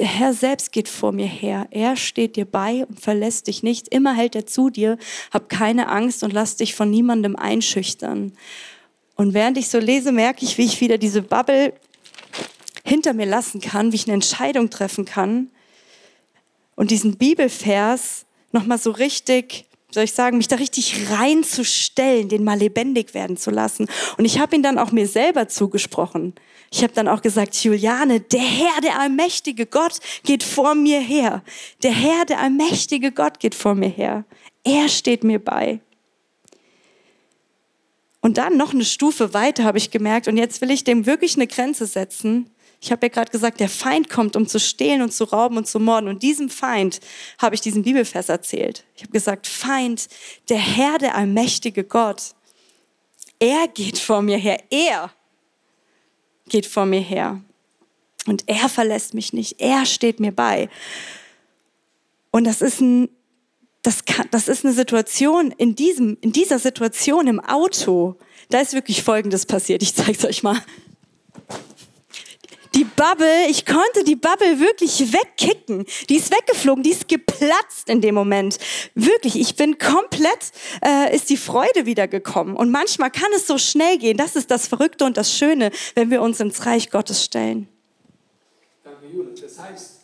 [0.00, 1.68] der Herr selbst geht vor mir her.
[1.70, 3.88] Er steht dir bei und verlässt dich nicht.
[3.88, 4.96] Immer hält er zu dir.
[5.30, 8.32] Hab keine Angst und lass dich von niemandem einschüchtern.
[9.14, 11.74] Und während ich so lese, merke ich, wie ich wieder diese Bubble
[12.82, 15.50] hinter mir lassen kann, wie ich eine Entscheidung treffen kann
[16.76, 22.58] und diesen Bibelvers nochmal so richtig, soll ich sagen, mich da richtig reinzustellen, den mal
[22.58, 23.86] lebendig werden zu lassen.
[24.16, 26.32] Und ich habe ihn dann auch mir selber zugesprochen.
[26.72, 31.42] Ich habe dann auch gesagt, Juliane, der Herr, der allmächtige Gott geht vor mir her.
[31.82, 34.24] Der Herr, der allmächtige Gott geht vor mir her.
[34.62, 35.80] Er steht mir bei.
[38.20, 41.34] Und dann noch eine Stufe weiter habe ich gemerkt, und jetzt will ich dem wirklich
[41.36, 42.50] eine Grenze setzen.
[42.82, 45.66] Ich habe ja gerade gesagt, der Feind kommt, um zu stehlen und zu rauben und
[45.66, 46.08] zu morden.
[46.08, 47.00] Und diesem Feind
[47.38, 48.84] habe ich diesen Bibelvers erzählt.
[48.94, 50.08] Ich habe gesagt, Feind,
[50.48, 52.34] der Herr, der allmächtige Gott,
[53.38, 54.58] er geht vor mir her.
[54.70, 55.10] Er
[56.50, 57.40] geht vor mir her.
[58.26, 59.60] Und er verlässt mich nicht.
[59.60, 60.68] Er steht mir bei.
[62.30, 63.08] Und das ist ein
[63.82, 68.16] das, kann, das ist eine Situation, in, diesem, in dieser Situation im Auto,
[68.50, 69.82] da ist wirklich Folgendes passiert.
[69.82, 70.60] Ich zeige es euch mal.
[72.74, 75.84] Die Bubble, ich konnte die Bubble wirklich wegkicken.
[76.08, 78.58] Die ist weggeflogen, die ist geplatzt in dem Moment.
[78.94, 80.52] Wirklich, ich bin komplett,
[80.84, 82.54] äh, ist die Freude wiedergekommen.
[82.54, 84.16] Und manchmal kann es so schnell gehen.
[84.16, 87.68] Das ist das Verrückte und das Schöne, wenn wir uns ins Reich Gottes stellen.
[88.84, 89.40] Danke, Judith.
[89.42, 90.00] Das heißt,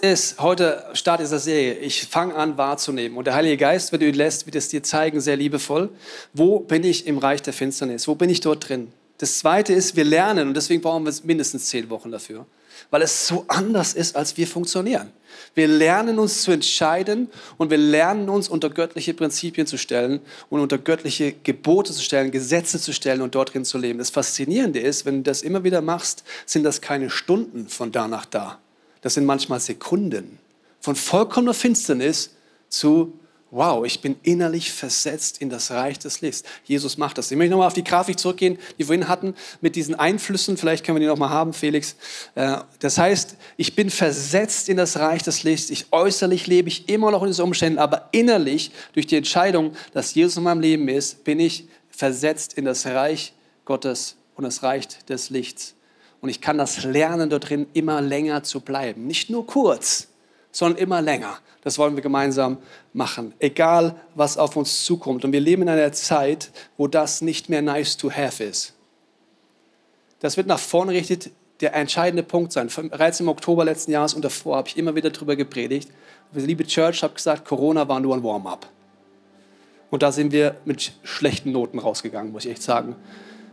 [0.00, 3.16] ist, heute startet diese Serie, ich fange an wahrzunehmen.
[3.16, 5.90] Und der Heilige Geist, wenn du ihn lässt, wird es dir zeigen, sehr liebevoll,
[6.32, 8.92] wo bin ich im Reich der Finsternis, wo bin ich dort drin.
[9.18, 12.46] Das Zweite ist, wir lernen, und deswegen brauchen wir mindestens zehn Wochen dafür,
[12.90, 15.10] weil es so anders ist, als wir funktionieren.
[15.54, 20.60] Wir lernen uns zu entscheiden und wir lernen uns unter göttliche Prinzipien zu stellen und
[20.60, 23.98] unter göttliche Gebote zu stellen, Gesetze zu stellen und dort drin zu leben.
[23.98, 28.08] Das Faszinierende ist, wenn du das immer wieder machst, sind das keine Stunden von da
[28.08, 28.58] nach da
[29.06, 30.40] das sind manchmal Sekunden
[30.80, 32.30] von vollkommener Finsternis
[32.68, 33.12] zu,
[33.50, 36.42] wow, ich bin innerlich versetzt in das Reich des Lichts.
[36.64, 37.30] Jesus macht das.
[37.30, 40.56] Ich möchte nochmal auf die Grafik zurückgehen, die wir vorhin hatten, mit diesen Einflüssen.
[40.56, 41.96] Vielleicht können wir die nochmal haben, Felix.
[42.34, 45.70] Äh, das heißt, ich bin versetzt in das Reich des Lichts.
[45.70, 50.14] Ich äußerlich lebe ich immer noch in diesen Umständen, aber innerlich, durch die Entscheidung, dass
[50.14, 53.32] Jesus in meinem Leben ist, bin ich versetzt in das Reich
[53.64, 55.74] Gottes und das Reich des Lichts.
[56.20, 59.06] Und ich kann das lernen, dort drin immer länger zu bleiben.
[59.06, 60.08] Nicht nur kurz,
[60.56, 61.38] sondern immer länger.
[61.60, 62.56] Das wollen wir gemeinsam
[62.94, 63.34] machen.
[63.40, 65.22] Egal, was auf uns zukommt.
[65.22, 68.72] Und wir leben in einer Zeit, wo das nicht mehr nice to have ist.
[70.20, 72.68] Das wird nach vorne gerichtet der entscheidende Punkt sein.
[72.68, 75.90] Bereits im Oktober letzten Jahres und davor habe ich immer wieder darüber gepredigt.
[76.32, 78.66] Liebe Church, habe gesagt, Corona war nur ein Warm-up.
[79.90, 82.96] Und da sind wir mit schlechten Noten rausgegangen, muss ich echt sagen,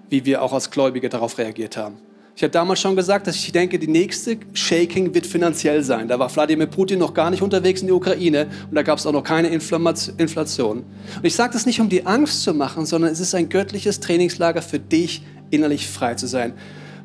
[0.09, 1.97] wie wir auch als Gläubige darauf reagiert haben.
[2.35, 6.07] Ich habe damals schon gesagt, dass ich denke, die nächste Shaking wird finanziell sein.
[6.07, 9.05] Da war Wladimir Putin noch gar nicht unterwegs in die Ukraine und da gab es
[9.05, 10.79] auch noch keine Inflation.
[10.79, 13.99] Und ich sage das nicht, um die Angst zu machen, sondern es ist ein göttliches
[13.99, 16.53] Trainingslager für dich, innerlich frei zu sein.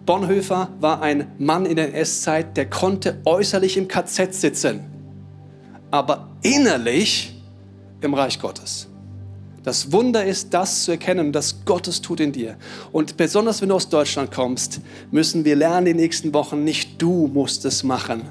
[0.06, 4.80] Bonhoeffer war ein Mann in der NS-Zeit, der konnte äußerlich im KZ sitzen,
[5.90, 7.34] aber innerlich
[8.00, 8.88] im Reich Gottes.
[9.68, 12.56] Das Wunder ist, das zu erkennen, dass Gott es tut in dir.
[12.90, 17.26] Und besonders wenn du aus Deutschland kommst, müssen wir lernen die nächsten Wochen, nicht du
[17.26, 18.22] musst es machen,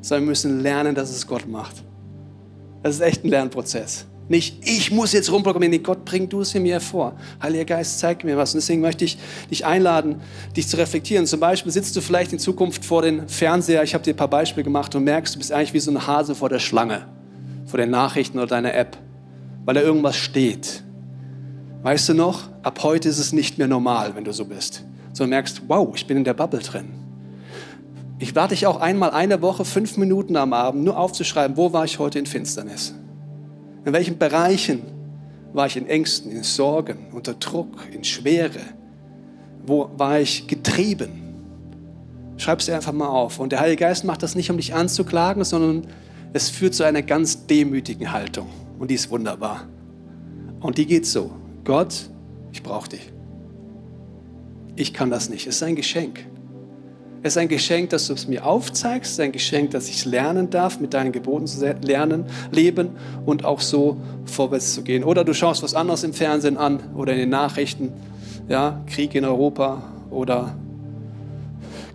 [0.00, 1.76] sondern wir müssen lernen, dass es Gott macht.
[2.82, 4.06] Das ist echt ein Lernprozess.
[4.26, 7.14] Nicht, ich muss jetzt rumprogrammieren, nee, Gott, bring du es in mir hervor.
[7.40, 8.52] Heiliger Geist, zeig mir was.
[8.52, 9.16] Und deswegen möchte ich
[9.48, 10.20] dich einladen,
[10.56, 11.24] dich zu reflektieren.
[11.28, 14.26] Zum Beispiel sitzt du vielleicht in Zukunft vor dem Fernseher, ich habe dir ein paar
[14.26, 17.06] Beispiele gemacht und merkst, du bist eigentlich wie so ein Hase vor der Schlange,
[17.64, 18.98] vor den Nachrichten oder deiner App
[19.68, 20.82] weil da irgendwas steht.
[21.82, 24.82] Weißt du noch, ab heute ist es nicht mehr normal, wenn du so bist.
[25.12, 26.88] Sondern merkst, wow, ich bin in der Bubble drin.
[28.18, 31.84] Ich lade dich auch einmal eine Woche, fünf Minuten am Abend, nur aufzuschreiben, wo war
[31.84, 32.94] ich heute in Finsternis?
[33.84, 34.84] In welchen Bereichen
[35.52, 38.60] war ich in Ängsten, in Sorgen, unter Druck, in Schwere?
[39.66, 41.10] Wo war ich getrieben?
[42.38, 43.38] Schreib es einfach mal auf.
[43.38, 45.88] Und der Heilige Geist macht das nicht, um dich anzuklagen, sondern
[46.32, 48.48] es führt zu einer ganz demütigen Haltung.
[48.78, 49.66] Und die ist wunderbar.
[50.60, 51.30] Und die geht so.
[51.64, 52.08] Gott,
[52.52, 53.12] ich brauche dich.
[54.76, 55.46] Ich kann das nicht.
[55.46, 56.24] Es ist ein Geschenk.
[57.22, 59.10] Es ist ein Geschenk, dass du es mir aufzeigst.
[59.10, 62.90] Es ist ein Geschenk, dass ich es lernen darf, mit deinen Geboten zu lernen, leben
[63.26, 65.02] und auch so vorwärts zu gehen.
[65.02, 67.92] Oder du schaust was anderes im Fernsehen an oder in den Nachrichten.
[68.48, 70.54] Ja, Krieg in Europa oder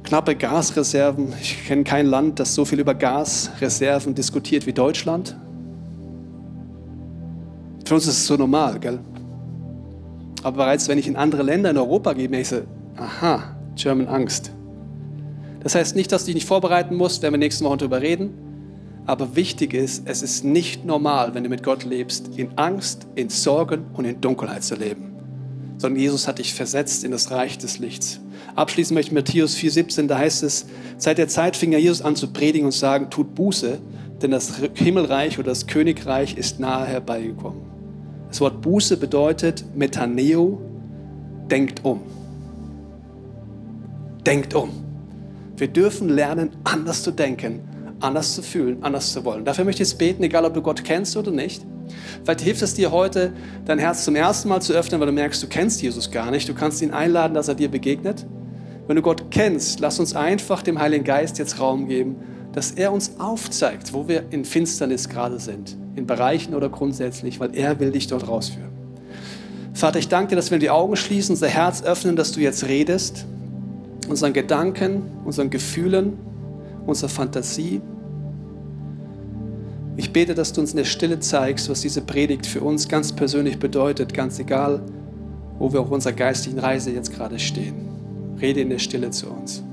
[0.04, 1.34] knappe Gasreserven.
[1.42, 5.38] Ich kenne kein Land, das so viel über Gasreserven diskutiert wie Deutschland.
[7.86, 9.00] Für uns ist es so normal, gell?
[10.42, 12.62] Aber bereits, wenn ich in andere Länder in Europa gehe, merke ich so,
[12.98, 14.52] aha, German Angst.
[15.62, 18.32] Das heißt nicht, dass du dich nicht vorbereiten musst, werden wir nächste Woche darüber reden.
[19.06, 23.30] Aber wichtig ist, es ist nicht normal, wenn du mit Gott lebst, in Angst, in
[23.30, 25.14] Sorgen und in Dunkelheit zu leben.
[25.78, 28.20] Sondern Jesus hat dich versetzt in das Reich des Lichts.
[28.56, 30.68] Abschließend möchte ich Matthäus 4,17, da heißt es,
[30.98, 33.80] seit der Zeit fing ja Jesus an zu predigen und sagen, tut Buße,
[34.22, 37.73] denn das Himmelreich oder das Königreich ist nahe herbeigekommen.
[38.34, 40.60] Das Wort Buße bedeutet Metaneo,
[41.52, 42.02] denkt um.
[44.26, 44.72] Denkt um.
[45.56, 47.60] Wir dürfen lernen, anders zu denken,
[48.00, 49.46] anders zu fühlen, anders zu wollen.
[49.46, 51.64] Dafür möchte ich jetzt beten, egal ob du Gott kennst oder nicht.
[52.24, 53.34] Vielleicht hilft es dir heute,
[53.66, 56.50] dein Herz zum ersten Mal zu öffnen, weil du merkst, du kennst Jesus gar nicht.
[56.50, 58.26] Du kannst ihn einladen, dass er dir begegnet.
[58.88, 62.16] Wenn du Gott kennst, lass uns einfach dem Heiligen Geist jetzt Raum geben,
[62.54, 67.56] dass er uns aufzeigt, wo wir in Finsternis gerade sind, in Bereichen oder grundsätzlich, weil
[67.56, 68.72] er will dich dort rausführen.
[69.74, 72.66] Vater, ich danke dir, dass wir die Augen schließen, unser Herz öffnen, dass du jetzt
[72.68, 73.26] redest,
[74.08, 76.14] unseren Gedanken, unseren Gefühlen,
[76.86, 77.82] unserer Fantasie.
[79.98, 83.14] Ich bete, dass du uns in der Stille zeigst, was diese Predigt für uns ganz
[83.14, 84.82] persönlich bedeutet, ganz egal,
[85.58, 87.76] wo wir auf unserer geistlichen Reise jetzt gerade stehen.
[88.40, 89.64] Rede in der Stille zu uns.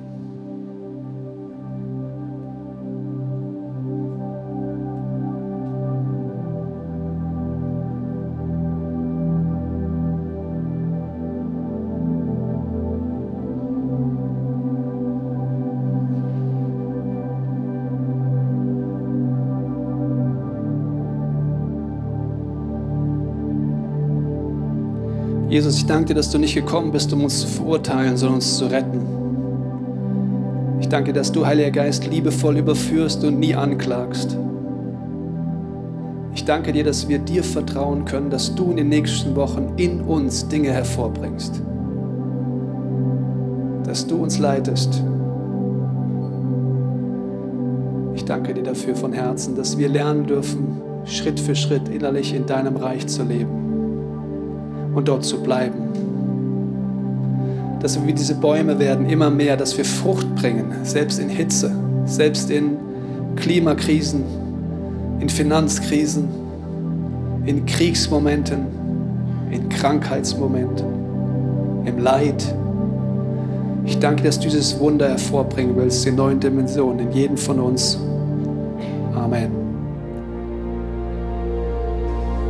[25.50, 28.56] Jesus, ich danke dir, dass du nicht gekommen bist, um uns zu verurteilen, sondern uns
[28.56, 29.00] zu retten.
[30.78, 34.38] Ich danke, dass du, Heiliger Geist, liebevoll überführst und nie anklagst.
[36.36, 40.02] Ich danke dir, dass wir dir vertrauen können, dass du in den nächsten Wochen in
[40.02, 41.60] uns Dinge hervorbringst.
[43.82, 45.02] Dass du uns leitest.
[48.14, 52.46] Ich danke dir dafür von Herzen, dass wir lernen dürfen, Schritt für Schritt innerlich in
[52.46, 53.59] deinem Reich zu leben
[55.00, 55.78] und dort zu bleiben.
[57.80, 61.72] Dass wir wie diese Bäume werden, immer mehr, dass wir Frucht bringen, selbst in Hitze,
[62.04, 62.76] selbst in
[63.36, 64.22] Klimakrisen,
[65.20, 66.28] in Finanzkrisen,
[67.46, 68.66] in Kriegsmomenten,
[69.50, 70.86] in Krankheitsmomenten,
[71.86, 72.54] im Leid.
[73.86, 77.98] Ich danke, dass du dieses Wunder hervorbringen willst in neuen Dimensionen, in jedem von uns.
[79.14, 79.59] Amen.